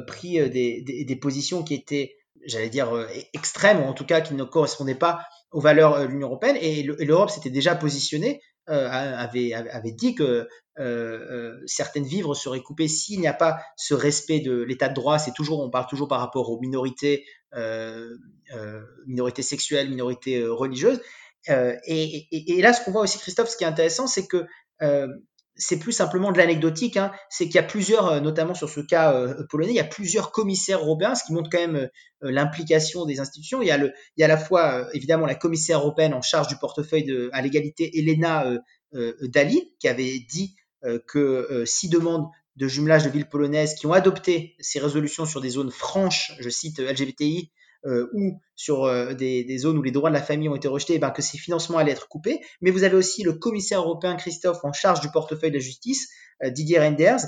pris 0.08 0.50
des, 0.50 1.06
des, 1.06 1.15
positions 1.18 1.63
qui 1.63 1.74
étaient, 1.74 2.15
j'allais 2.46 2.70
dire, 2.70 2.89
extrêmes, 3.34 3.82
ou 3.82 3.86
en 3.86 3.94
tout 3.94 4.06
cas 4.06 4.22
qui 4.22 4.34
ne 4.34 4.44
correspondaient 4.44 4.96
pas 4.96 5.25
aux 5.51 5.60
valeurs 5.60 6.00
de 6.00 6.06
l'Union 6.06 6.27
européenne, 6.27 6.58
et 6.62 6.84
l'Europe 6.84 7.30
s'était 7.30 7.50
déjà 7.50 7.75
positionnée 7.75 8.39
euh, 8.39 8.50
avait, 8.72 9.54
avait, 9.54 9.92
dit 9.92 10.16
que 10.16 10.24
euh, 10.24 10.48
euh, 10.80 11.62
certaines 11.66 12.06
vivres 12.06 12.34
seraient 12.34 12.62
coupées 12.62 12.88
s'il 12.88 13.20
n'y 13.20 13.28
a 13.28 13.34
pas 13.34 13.62
ce 13.75 13.94
respect 13.94 14.40
de 14.40 14.62
l'état 14.62 14.90
de 14.90 14.94
droit. 14.94 15.20
C'est 15.20 15.34
toujours, 15.34 15.62
on 15.62 15.70
parle 15.70 15.88
toujours 15.88 16.08
par 16.08 16.20
rapport 16.20 16.50
aux 16.50 16.60
minorités, 16.60 17.25
minorités 19.06 19.42
sexuelles, 19.42 19.90
minorités 19.90 20.46
religieuses. 20.46 21.01
et, 21.48 22.62
là, 22.62 22.74
ce 22.74 22.84
qu'on 22.84 22.92
voit 22.92 23.01
aussi, 23.01 23.20
Christophe, 23.20 23.50
ce 23.50 23.58
qui 23.58 23.63
est 23.63 23.68
intéressant, 23.68 24.08
c'est 24.08 24.28
que 24.28 24.46
c'est 25.62 25.77
plus 25.77 25.91
simplement 25.91 26.32
de 26.32 26.39
l'anecdotique, 26.39 26.98
hein. 26.98 27.12
c'est 27.30 27.46
qu'il 27.46 27.56
y 27.56 27.60
a 27.60 27.63
plusieurs, 27.63 28.20
notamment 28.22 28.56
sur 28.56 28.68
ce 28.68 28.80
cas 28.80 29.13
polonais, 29.48 29.72
il 29.72 29.75
y 29.75 29.80
a 29.80 29.84
plusieurs 29.84 30.32
commissaires 30.32 30.80
européens, 30.80 31.13
ce 31.13 31.24
qui 31.24 31.34
montre 31.34 31.50
quand 31.51 31.60
même 31.60 31.88
l'implication 32.22 33.06
des 33.06 33.20
institutions. 33.20 33.62
Il 33.62 33.68
y 33.68 33.72
a, 33.72 34.25
à 34.25 34.27
la 34.27 34.38
fois, 34.38 34.88
évidemment, 34.94 35.27
la 35.27 35.36
commissaire 35.36 35.80
européenne 35.80 36.15
en 36.15 36.22
charge 36.22 36.48
du 36.48 36.58
portefeuille 36.58 37.30
à 37.32 37.41
l'égalité, 37.41 37.98
Elena 38.00 38.46
Dali, 39.22 39.74
qui 39.80 39.88
avait 39.88 40.20
dit 40.32 40.56
que 41.08 41.63
six 41.65 41.89
demandes 41.89 42.25
de 42.56 42.68
jumelage 42.68 43.03
de 43.03 43.10
villes 43.10 43.30
polonaises 43.30 43.75
qui 43.75 43.86
ont 43.86 43.94
adopté 43.94 44.56
ces 44.60 44.80
résolutions 44.80 45.25
sur 45.25 45.41
des 45.41 45.50
zones 45.50 45.72
franches, 45.72 46.34
je 46.39 46.50
cite 46.50 46.80
LGBTI, 46.80 47.51
euh, 47.86 48.08
ou 48.14 48.40
sur 48.56 48.84
euh, 48.84 49.14
des, 49.14 49.58
zones 49.58 49.78
où 49.80 49.82
les 49.82 49.90
droits 49.90 50.12
de 50.12 50.16
la 50.16 50.22
famille 50.22 50.48
ont 50.48 50.56
été 50.56 50.68
rejetés, 50.68 50.96
eh 50.96 51.00
ben, 51.00 51.10
que 51.10 51.24
ces 51.24 51.40
financements 51.40 51.80
allaient 51.80 51.94
être 51.94 52.08
coupés. 52.08 52.40
Mais 52.62 52.70
vous 52.70 52.84
avez 52.84 52.96
aussi 52.96 53.24
le 53.24 53.34
commissaire 53.34 53.80
européen 53.80 54.16
Christophe 54.16 54.64
en 54.64 54.72
charge 54.72 55.02
du 55.02 55.10
portefeuille 55.10 55.50
de 55.50 55.58
la 55.58 55.64
justice, 55.64 56.08
euh, 56.44 56.52
Didier 56.52 56.80
Renders, 56.80 57.22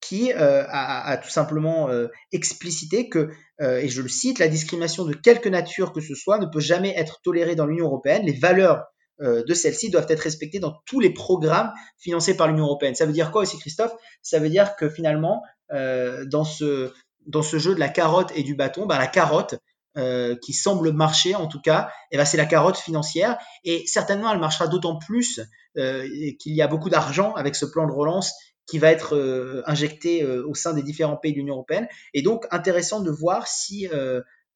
qui 0.00 0.32
a, 0.32 1.18
tout 1.22 1.28
simplement 1.28 1.90
explicité 2.32 3.10
que, 3.10 3.28
et 3.60 3.90
je 3.90 4.00
le 4.00 4.08
cite, 4.08 4.38
la 4.38 4.48
discrimination 4.48 5.04
de 5.04 5.12
quelque 5.12 5.50
nature 5.50 5.92
que 5.92 6.00
ce 6.00 6.14
soit 6.14 6.38
ne 6.38 6.46
peut 6.46 6.58
jamais 6.58 6.94
être 6.96 7.20
tolérée 7.22 7.54
dans 7.54 7.66
l'Union 7.66 7.84
européenne. 7.84 8.24
Les 8.24 8.32
valeurs 8.32 8.86
de 9.20 9.52
celle-ci 9.52 9.90
doivent 9.90 10.06
être 10.08 10.20
respectées 10.20 10.58
dans 10.58 10.80
tous 10.86 11.00
les 11.00 11.10
programmes 11.12 11.70
financés 11.98 12.34
par 12.34 12.48
l'Union 12.48 12.64
européenne. 12.64 12.94
Ça 12.94 13.04
veut 13.04 13.12
dire 13.12 13.30
quoi 13.30 13.42
aussi, 13.42 13.58
Christophe? 13.58 13.92
Ça 14.22 14.38
veut 14.38 14.48
dire 14.48 14.74
que 14.74 14.88
finalement, 14.88 15.42
dans 15.68 16.44
ce 16.44 16.90
dans 17.26 17.42
ce 17.42 17.58
jeu 17.58 17.74
de 17.74 17.80
la 17.80 17.88
carotte 17.88 18.32
et 18.34 18.42
du 18.42 18.54
bâton, 18.54 18.86
ben, 18.86 18.98
la 18.98 19.06
carotte, 19.06 19.56
euh, 19.96 20.36
qui 20.40 20.52
semble 20.52 20.92
marcher 20.92 21.34
en 21.34 21.48
tout 21.48 21.60
cas, 21.60 21.90
et 22.12 22.14
eh 22.14 22.16
ben 22.16 22.24
c'est 22.24 22.36
la 22.36 22.46
carotte 22.46 22.76
financière 22.76 23.36
et 23.64 23.82
certainement 23.88 24.32
elle 24.32 24.38
marchera 24.38 24.68
d'autant 24.68 24.96
plus 24.96 25.40
euh, 25.78 26.06
qu'il 26.38 26.54
y 26.54 26.62
a 26.62 26.68
beaucoup 26.68 26.90
d'argent 26.90 27.34
avec 27.34 27.56
ce 27.56 27.66
plan 27.66 27.88
de 27.88 27.92
relance 27.92 28.32
qui 28.68 28.78
va 28.78 28.92
être 28.92 29.16
euh, 29.16 29.64
injecté 29.66 30.24
au 30.24 30.54
sein 30.54 30.74
des 30.74 30.84
différents 30.84 31.16
pays 31.16 31.32
de 31.32 31.38
l'Union 31.38 31.54
européenne 31.54 31.88
et 32.14 32.22
donc 32.22 32.46
intéressant 32.52 33.00
de 33.00 33.10
voir 33.10 33.48
si 33.48 33.88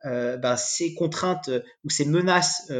ben, 0.05 0.57
ces 0.57 0.95
contraintes 0.95 1.50
ou 1.83 1.91
ces 1.91 2.05
menaces 2.05 2.71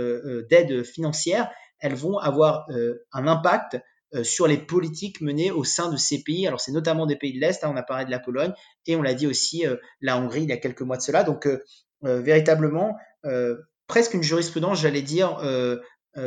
d'aide 0.49 0.85
financière 0.85 1.51
elles 1.81 1.97
vont 1.97 2.19
avoir 2.19 2.69
un 3.13 3.27
impact 3.27 3.79
sur 4.23 4.47
les 4.47 4.59
politiques 4.59 5.21
menées 5.21 5.51
au 5.51 5.65
sein 5.65 5.91
de 5.91 5.97
ces 5.97 6.23
pays. 6.23 6.47
Alors 6.47 6.61
c'est 6.61 6.71
notamment 6.71 7.05
des 7.05 7.17
pays 7.17 7.33
de 7.33 7.41
l'Est, 7.41 7.65
hein, 7.65 7.71
on 7.75 7.77
a 7.77 7.83
parlé 7.83 8.05
de 8.05 8.13
la 8.13 8.21
Pologne 8.21 8.53
et 8.87 8.95
on 8.95 9.03
l'a 9.03 9.15
dit 9.15 9.27
aussi 9.27 9.65
la 10.01 10.19
Hongrie 10.19 10.45
il 10.45 10.51
y 10.51 10.53
a 10.53 10.57
quelques 10.57 10.83
mois 10.83 10.97
de 10.97 11.03
cela. 11.03 11.25
Donc 11.25 11.49
euh, 11.49 11.65
véritablement 12.05 12.97
euh, 13.25 13.57
presque 13.87 14.15
une 14.15 14.23
jurisprudence, 14.23 14.81
j'allais 14.81 15.03
dire, 15.03 15.39
euh, 15.43 15.79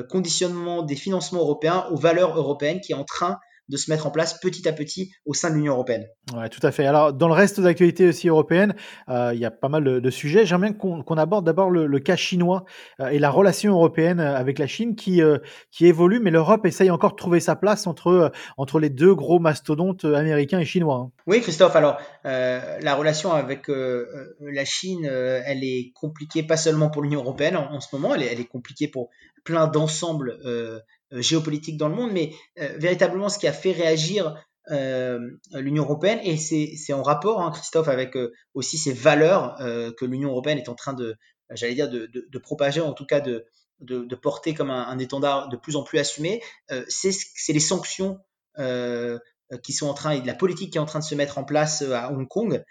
conditionnement 0.10 0.84
des 0.84 0.96
financements 0.96 1.40
européens 1.40 1.86
aux 1.92 1.96
valeurs 1.96 2.38
européennes 2.38 2.82
qui 2.82 2.92
est 2.92 2.96
en 2.96 3.06
train 3.06 3.40
de 3.70 3.78
se 3.78 3.92
mettre 3.92 4.08
en 4.08 4.12
place 4.12 4.40
petit 4.40 4.68
à 4.68 4.74
petit 4.74 5.12
au 5.26 5.34
sein 5.34 5.50
de 5.50 5.56
l'Union 5.56 5.74
européenne. 5.74 6.08
Ouais, 6.36 6.50
tout 6.50 6.66
à 6.66 6.72
fait. 6.72 6.86
Alors, 6.86 7.14
dans 7.14 7.28
le 7.28 7.34
reste 7.34 7.60
de 7.60 7.66
l'actualité 7.66 8.08
aussi 8.08 8.30
européenne, 8.30 8.76
euh, 9.10 9.32
il 9.34 9.40
y 9.40 9.46
a 9.46 9.52
pas 9.52 9.70
mal 9.70 9.84
de, 9.84 10.10
sujets. 10.10 10.46
J'aimerais 10.46 10.72
bien 10.72 11.02
qu'on 11.04 11.18
aborde 11.18 11.46
d'abord 11.46 11.70
le, 11.70 12.00
cas 12.00 12.16
chinois 12.16 12.66
euh, 13.00 13.10
et 13.10 13.20
la 13.20 13.30
relation 13.30 13.74
européenne 13.74 14.20
avec 14.20 14.60
la 14.60 14.68
Chine 14.68 14.96
qui, 14.96 15.22
euh, 15.22 15.38
qui 15.72 15.86
évolue, 15.86 16.20
mais 16.20 16.32
l'Europe 16.32 16.66
essaye 16.66 16.90
encore 16.90 17.12
de 17.12 17.18
trouver 17.18 17.40
sa 17.40 17.56
place 17.56 17.88
entre, 17.88 18.32
entre 18.58 18.80
les 18.80 18.90
deux 18.90 19.14
gros 19.14 19.40
mastodontes 19.40 20.06
américains 20.06 20.60
et 20.60 20.66
chinois. 20.66 21.08
Hein. 21.08 21.12
Oui, 21.26 21.42
Christophe. 21.42 21.76
Alors, 21.76 21.98
la 22.24 22.96
relation 22.96 23.32
avec 23.32 23.68
la 23.68 24.66
Chine, 24.66 25.06
elle 25.06 25.64
est 25.64 25.92
compliquée 25.94 26.44
pas 26.44 26.58
seulement 26.58 26.90
pour 26.90 27.02
l'Union 27.02 27.22
européenne 27.22 27.58
en, 27.58 27.80
ce 27.80 27.96
moment, 27.96 28.16
elle 28.16 28.24
est, 28.24 28.32
elle 28.32 28.40
est 28.40 28.46
compliquée 28.46 28.88
pour 28.88 29.10
plein 29.44 29.68
d'ensembles 29.68 30.38
euh, 30.46 30.80
géopolitique 31.12 31.78
dans 31.78 31.90
le 31.90 31.96
monde, 31.96 32.12
mais 32.12 32.34
euh, 32.60 32.76
véritablement 32.78 33.30
ce 33.30 33.40
qui 33.40 33.48
a 33.48 33.54
fait 33.54 33.72
réagir 33.72 34.36
euh, 34.72 35.20
l'Union 35.54 35.84
européenne, 35.84 36.20
et 36.24 36.38
c'est 36.38 36.94
en 36.94 37.04
rapport, 37.04 37.42
hein, 37.42 37.52
Christophe, 37.52 37.88
avec 37.88 38.18
aussi 38.54 38.78
ces 38.78 38.92
valeurs 38.92 39.58
que 39.60 40.06
l'Union 40.06 40.30
européenne 40.30 40.58
est 40.58 40.68
en 40.68 40.76
train 40.76 40.94
de, 40.94 41.16
j'allais 41.52 41.76
dire, 41.76 41.90
de, 41.90 42.08
de, 42.08 42.28
de, 42.30 42.38
propager, 42.38 42.82
en 42.82 42.92
tout 42.92 43.06
cas 43.06 43.22
de, 43.22 43.46
de, 43.80 44.16
porter 44.16 44.54
comme 44.54 44.70
un, 44.70 45.00
étendard 45.00 45.48
de 45.48 45.56
plus 45.56 45.78
en 45.78 45.84
plus 45.84 46.00
assumé, 46.00 46.42
c'est 46.90 47.54
les 47.54 47.62
sanctions 47.62 48.20
qui 48.58 49.72
sont 49.72 49.88
en 49.88 49.94
train, 49.94 50.12
et 50.12 50.20
de 50.20 50.28
la 50.28 50.34
politique 50.34 50.74
qui 50.74 50.78
est 50.78 50.82
en 50.82 50.86
train 50.86 51.00
de 51.00 51.06
se 51.06 51.16
mettre 51.16 51.38
en 51.38 51.46
place 51.46 51.82
à 51.84 52.12
Hong 52.12 52.28
Kong, 52.28 52.62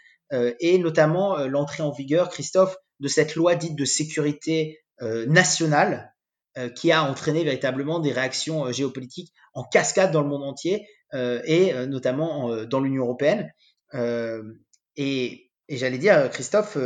et 0.61 0.77
notamment 0.77 1.39
l'entrée 1.47 1.83
en 1.83 1.93
vigueur, 1.93 2.29
Christophe, 2.29 2.77
de 3.01 3.09
cette 3.09 3.37
loi 3.37 3.55
dite 3.55 3.75
de 3.75 3.87
sécurité 3.87 4.81
nationale, 5.01 6.13
euh, 6.13 6.16
qui 6.75 6.91
a 6.91 7.03
entraîné 7.03 7.45
véritablement 7.45 8.01
des 8.01 8.13
réactions 8.13 8.67
euh, 8.67 8.73
géopolitiques 8.73 9.33
en 9.53 9.65
cascade 9.65 10.11
dans 10.11 10.23
le 10.23 10.29
monde 10.29 10.43
entier 10.43 10.89
euh, 11.15 11.41
et 11.45 11.73
notamment 11.87 12.65
dans 12.65 12.81
l'Union 12.81 13.05
européenne. 13.05 13.53
et, 14.97 15.51
et 15.69 15.77
j'allais 15.77 15.99
dire, 15.99 16.31
Christophe, 16.31 16.79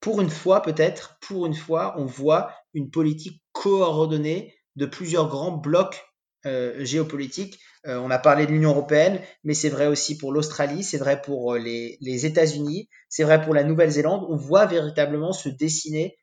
pour 0.00 0.20
une 0.20 0.30
fois 0.30 0.62
peut-être, 0.62 1.18
pour 1.20 1.46
une 1.46 1.54
fois, 1.54 1.94
on 1.98 2.04
voit 2.04 2.54
une 2.74 2.90
politique 2.90 3.42
coordonnée 3.52 4.54
de 4.76 4.86
plusieurs 4.86 5.28
grands 5.28 5.56
blocs 5.56 6.04
euh, 6.44 6.84
géopolitiques. 6.84 7.58
on 7.84 8.10
a 8.10 8.18
parlé 8.18 8.46
de 8.46 8.52
l'Union 8.52 8.70
européenne, 8.70 9.20
mais 9.44 9.54
c'est 9.54 9.68
vrai 9.68 9.86
aussi 9.86 10.16
pour 10.16 10.32
l'Australie, 10.32 10.82
c'est 10.82 10.98
vrai 10.98 11.20
pour 11.22 11.54
les, 11.54 11.98
les 12.00 12.26
États-Unis, 12.26 12.88
c'est 13.08 13.24
vrai 13.24 13.42
pour 13.42 13.54
la 13.54 13.64
Nouvelle-Zélande. 13.64 14.26
On 14.28 14.36
voit 14.36 14.66
véritablement 14.66 15.32
se 15.32 15.48
dessiner 15.48 16.16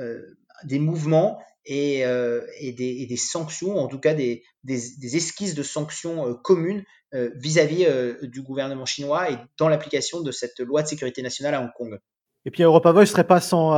euh, 0.00 0.20
des 0.64 0.78
mouvements 0.78 1.38
et, 1.68 2.04
euh, 2.04 2.40
et, 2.58 2.72
des, 2.72 3.16
sanctions, 3.16 3.78
en 3.78 3.88
tout 3.88 4.00
cas 4.00 4.14
des, 4.14 4.42
des, 4.64 5.16
esquisses 5.16 5.54
de 5.54 5.62
sanctions 5.62 6.26
euh, 6.26 6.34
communes 6.34 6.82
euh, 7.14 7.30
vis-à-vis 7.36 7.86
du 8.22 8.42
gouvernement 8.42 8.86
chinois 8.86 9.30
et 9.30 9.36
dans 9.58 9.68
l'application 9.68 10.22
de 10.22 10.32
cette 10.32 10.58
loi 10.60 10.82
de 10.82 10.88
sécurité 10.88 11.22
nationale 11.22 11.54
à 11.54 11.60
Hong 11.60 11.70
Kong. 11.76 11.98
Et 12.44 12.50
puis 12.50 12.62
Europa 12.62 12.92
Voice 12.92 13.06
serait 13.06 13.26
pas 13.26 13.40
sans 13.40 13.72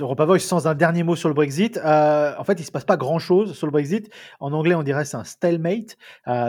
Europa 0.00 0.24
Voice 0.24 0.38
sans 0.38 0.66
un 0.66 0.74
dernier 0.74 1.02
mot 1.02 1.16
sur 1.16 1.28
le 1.28 1.34
Brexit. 1.34 1.76
en 1.76 2.44
fait, 2.44 2.58
il 2.58 2.64
se 2.64 2.70
passe 2.70 2.84
pas 2.84 2.96
grand 2.96 3.18
chose 3.18 3.54
sur 3.54 3.66
le 3.66 3.72
Brexit. 3.72 4.08
En 4.40 4.52
anglais, 4.52 4.74
on 4.74 4.82
dirait 4.82 5.04
c'est 5.04 5.16
un 5.16 5.24
stalemate. 5.24 5.98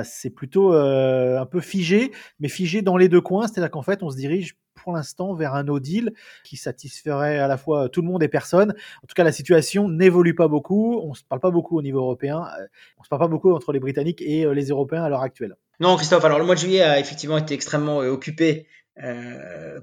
c'est 0.05 0.29
plutôt 0.29 0.71
un 0.71 1.45
peu 1.45 1.59
figé, 1.59 2.11
mais 2.39 2.47
figé 2.47 2.81
dans 2.81 2.95
les 2.95 3.09
deux 3.09 3.19
coins. 3.19 3.47
C'est-à-dire 3.47 3.71
qu'en 3.71 3.81
fait, 3.81 4.03
on 4.03 4.09
se 4.09 4.15
dirige 4.15 4.55
pour 4.75 4.93
l'instant 4.93 5.33
vers 5.33 5.55
un 5.55 5.63
no 5.63 5.79
deal 5.79 6.13
qui 6.43 6.57
satisferait 6.57 7.39
à 7.39 7.47
la 7.47 7.57
fois 7.57 7.89
tout 7.89 8.01
le 8.01 8.07
monde 8.07 8.21
et 8.23 8.27
personne. 8.27 8.71
En 9.03 9.07
tout 9.07 9.15
cas, 9.15 9.23
la 9.23 9.31
situation 9.31 9.89
n'évolue 9.89 10.35
pas 10.35 10.47
beaucoup. 10.47 10.99
On 11.03 11.09
ne 11.09 11.15
se 11.15 11.23
parle 11.23 11.41
pas 11.41 11.51
beaucoup 11.51 11.77
au 11.77 11.81
niveau 11.81 11.99
européen. 11.99 12.43
Euh, 12.59 12.67
on 12.97 13.01
ne 13.01 13.05
se 13.05 13.09
parle 13.09 13.21
pas 13.21 13.27
beaucoup 13.27 13.53
entre 13.53 13.71
les 13.71 13.79
Britanniques 13.79 14.21
et 14.21 14.45
euh, 14.45 14.53
les 14.53 14.67
Européens 14.67 15.03
à 15.03 15.09
l'heure 15.09 15.21
actuelle. 15.21 15.55
Non, 15.79 15.95
Christophe. 15.95 16.23
Alors 16.23 16.39
le 16.39 16.45
mois 16.45 16.55
de 16.55 16.59
juillet 16.59 16.81
a 16.81 16.99
effectivement 16.99 17.37
été 17.37 17.53
extrêmement 17.53 18.01
euh, 18.01 18.09
occupé 18.09 18.67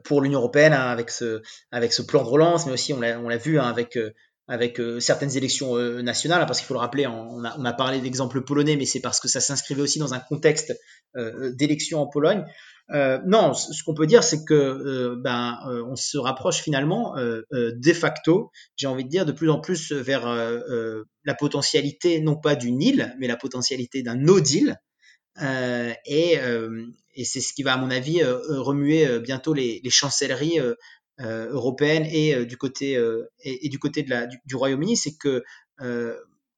pour 0.05 0.23
l'Union 0.23 0.39
européenne 0.39 0.73
hein, 0.73 0.97
avec 1.71 1.93
ce 1.93 2.03
plan 2.03 2.23
de 2.23 2.29
relance, 2.29 2.65
mais 2.65 2.73
aussi 2.73 2.95
on 2.95 3.01
l'a 3.01 3.37
vu 3.37 3.61
hein, 3.61 3.65
avec 3.65 3.99
avec 4.49 4.81
certaines 5.01 5.37
élections 5.37 5.77
nationales, 6.03 6.41
hein, 6.41 6.47
parce 6.47 6.61
qu'il 6.61 6.67
faut 6.67 6.73
le 6.73 6.81
rappeler, 6.81 7.07
on 7.07 7.45
a, 7.45 7.55
on 7.59 7.65
a 7.67 7.75
parlé 7.75 8.01
d'exemple 8.01 8.41
polonais, 8.41 8.77
mais 8.77 8.87
c'est 8.87 9.03
parce 9.03 9.21
que 9.21 9.29
ça 9.29 9.41
s'inscrivait 9.41 9.83
aussi 9.83 9.99
dans 9.99 10.15
un 10.15 10.19
contexte 10.19 10.73
d'élections 11.15 12.01
en 12.01 12.07
Pologne. 12.07 12.47
Euh, 12.93 13.19
non, 13.27 13.55
ce 13.55 13.83
qu'on 13.85 13.95
peut 13.95 14.07
dire, 14.07 14.23
c'est 14.23 14.45
que 14.45 14.55
euh, 14.55 15.17
ben, 15.17 15.59
euh, 15.67 15.83
on 15.87 15.97
se 15.97 16.19
rapproche 16.19 16.61
finalement 16.61 17.15
de 17.17 17.93
facto, 17.93 18.51
j'ai 18.77 18.87
envie 18.87 19.05
de 19.05 19.09
dire, 19.09 19.27
de 19.27 19.33
plus 19.33 19.51
en 19.51 19.61
plus 19.61 19.93
vers 19.93 20.27
la 21.25 21.35
potentialité 21.35 22.21
non 22.21 22.37
pas 22.37 22.55
du 22.55 22.73
Nil, 22.73 23.15
mais 23.19 23.27
la 23.27 23.37
potentialité 23.37 24.03
d'un 24.03 24.17
no 24.17 24.41
deal. 24.41 24.77
et, 25.41 26.39
et 27.15 27.25
c'est 27.25 27.41
ce 27.41 27.53
qui 27.53 27.63
va, 27.63 27.75
à 27.75 27.77
mon 27.77 27.91
avis, 27.91 28.23
remuer 28.25 29.21
bientôt 29.21 29.55
les, 29.55 29.81
les 29.83 29.91
chancelleries 29.91 30.59
européennes 31.19 32.07
et 32.07 32.45
du 32.45 32.57
côté 32.57 32.99
et, 33.43 33.69
du 33.69 33.79
côté 33.79 34.03
de 34.03 34.11
la, 34.11 34.27
du, 34.27 34.39
du 34.45 34.57
Royaume-Uni, 34.57 34.97
c'est 34.97 35.17
que 35.17 35.43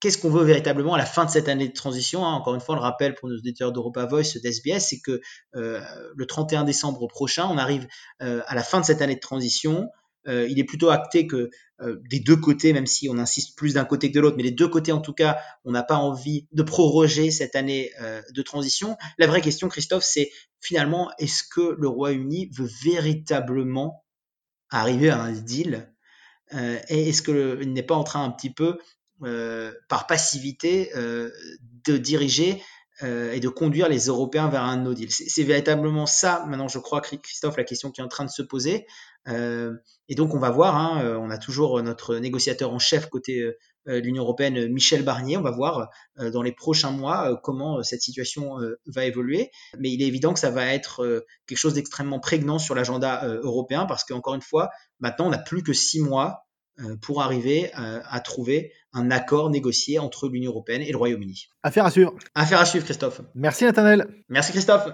qu'est-ce 0.05 0.19
qu'on 0.19 0.29
veut 0.29 0.45
véritablement 0.45 0.93
à 0.93 0.99
la 0.99 1.07
fin 1.07 1.25
de 1.25 1.31
cette 1.31 1.49
année 1.49 1.67
de 1.67 1.73
transition 1.73 2.27
hein? 2.27 2.35
Encore 2.35 2.55
une 2.55 2.61
fois, 2.61 2.75
le 2.75 2.83
rappel 2.83 3.15
pour 3.15 3.31
nos 3.31 3.39
auditeurs 3.39 3.73
d'Europa 3.73 4.05
Voice, 4.05 4.37
d'SBS, 4.43 4.81
c'est 4.81 5.01
que 5.01 5.23
euh, 5.57 5.81
le 6.15 6.27
31 6.27 6.65
décembre 6.65 7.07
prochain, 7.07 7.49
on 7.51 7.57
arrive 7.57 7.87
euh, 8.21 8.43
à 8.47 8.55
la 8.55 8.63
fin 8.63 8.81
de 8.81 8.85
cette 8.85 9.01
année 9.01 9.15
de 9.15 9.21
transition. 9.21 9.89
Euh, 10.29 10.47
il 10.47 10.59
est 10.59 10.65
plutôt 10.65 10.91
acté 10.91 11.27
que 11.27 11.49
des 12.11 12.21
deux 12.21 12.37
côtés, 12.37 12.73
même 12.75 12.87
si 12.87 13.09
on 13.09 13.17
insiste 13.19 13.57
plus 13.57 13.75
d'un 13.75 13.85
côté 13.87 14.11
que 14.11 14.15
de 14.15 14.21
l'autre, 14.21 14.37
mais 14.37 14.43
les 14.43 14.53
deux 14.53 14.69
côtés 14.69 14.93
en 14.93 15.01
tout 15.01 15.15
cas, 15.15 15.39
on 15.65 15.73
n'a 15.73 15.83
pas 15.83 15.97
envie 15.97 16.47
de 16.53 16.63
proroger 16.63 17.31
cette 17.31 17.57
année 17.57 17.91
de 18.33 18.43
transition. 18.43 18.97
La 19.19 19.27
vraie 19.27 19.41
question, 19.41 19.69
Christophe, 19.69 20.05
c'est 20.05 20.31
finalement, 20.61 21.11
est-ce 21.19 21.43
que 21.43 21.75
le 21.77 21.89
Royaume-Uni 21.89 22.49
veut 22.57 22.71
véritablement 22.85 24.05
arriver 24.71 25.11
à 25.11 25.21
un 25.21 25.33
deal? 25.33 25.93
Et 26.53 27.09
est-ce 27.09 27.23
qu'il 27.23 27.73
n'est 27.73 27.83
pas 27.83 27.97
en 27.97 28.05
train 28.05 28.25
un 28.25 28.31
petit 28.31 28.55
peu 28.55 28.79
par 29.89 30.07
passivité 30.07 30.91
euh, 30.97 31.31
de 31.87 31.97
diriger 31.97 32.63
euh, 33.03 33.33
et 33.33 33.41
de 33.41 33.49
conduire 33.49 33.89
les 33.89 34.07
Européens 34.07 34.49
vers 34.49 34.63
un 34.63 34.77
no 34.77 34.95
deal. 34.95 35.11
C'est 35.11 35.43
véritablement 35.43 36.07
ça, 36.07 36.45
maintenant 36.47 36.69
je 36.69 36.79
crois, 36.79 37.01
Christophe, 37.01 37.57
la 37.57 37.65
question 37.65 37.91
qui 37.91 38.01
est 38.01 38.05
en 38.05 38.09
train 38.09 38.25
de 38.25 38.31
se 38.31 38.43
poser. 38.43 38.87
et 39.27 40.15
donc 40.15 40.35
on 40.35 40.39
va 40.39 40.51
voir, 40.51 40.77
hein, 40.77 41.17
on 41.19 41.31
a 41.31 41.39
toujours 41.39 41.83
notre 41.83 42.17
négociateur 42.17 42.73
en 42.73 42.79
chef 42.79 43.09
côté 43.09 43.41
de 43.87 43.99
l'Union 43.99 44.23
européenne, 44.23 44.69
Michel 44.69 45.03
Barnier. 45.03 45.37
On 45.37 45.43
va 45.43 45.51
voir 45.51 45.89
dans 46.19 46.43
les 46.43 46.53
prochains 46.53 46.91
mois 46.91 47.41
comment 47.43 47.83
cette 47.83 48.03
situation 48.03 48.59
va 48.87 49.05
évoluer. 49.05 49.51
Mais 49.79 49.91
il 49.91 50.03
est 50.03 50.07
évident 50.07 50.35
que 50.35 50.41
ça 50.41 50.51
va 50.51 50.67
être 50.67 51.25
quelque 51.47 51.59
chose 51.59 51.75
d'extrêmement 51.75 52.21
prégnant 52.21 52.59
sur 52.59 52.75
l'agenda 52.75 53.27
européen 53.27 53.87
parce 53.87 54.05
qu'encore 54.05 54.35
une 54.35 54.43
fois, 54.43 54.71
maintenant, 55.01 55.27
on 55.27 55.31
n'a 55.31 55.39
plus 55.39 55.63
que 55.63 55.73
six 55.73 56.01
mois 56.01 56.47
pour 57.01 57.23
arriver 57.23 57.73
à 57.75 58.21
trouver 58.21 58.73
un 58.95 59.11
accord 59.11 59.51
négocié 59.51 59.99
entre 59.99 60.29
l'Union 60.29 60.53
européenne 60.53 60.83
et 60.83 60.91
le 60.91 60.97
Royaume-Uni. 60.97 61.49
Affaire 61.63 61.85
à 61.85 61.91
suivre. 61.91 62.15
Affaire 62.35 62.61
à 62.61 62.65
suivre, 62.65 62.85
Christophe. 62.85 63.21
Merci 63.35 63.65
Nathanaël. 63.65 64.07
Merci 64.29 64.53
Christophe. 64.53 64.89